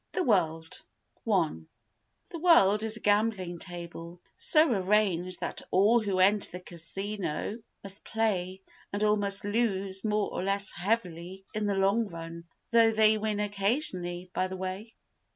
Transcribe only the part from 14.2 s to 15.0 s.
by the way.